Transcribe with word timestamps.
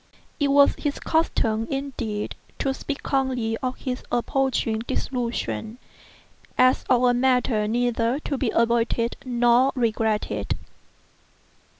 It 0.39 0.47
was 0.47 0.73
his 0.79 0.99
custom, 0.99 1.67
indeed, 1.69 2.33
to 2.57 2.73
speak 2.73 3.03
calmly 3.03 3.55
of 3.57 3.77
his 3.77 4.03
approaching 4.11 4.79
dissolution, 4.79 5.77
as 6.57 6.83
of 6.89 7.03
a 7.03 7.13
matter 7.13 7.67
neither 7.67 8.19
to 8.21 8.35
be 8.35 8.49
avoided 8.55 9.15
nor 9.25 9.71
regretted. 9.75 10.57